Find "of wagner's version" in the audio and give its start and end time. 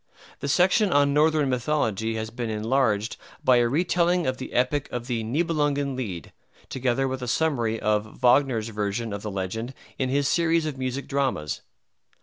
7.79-9.13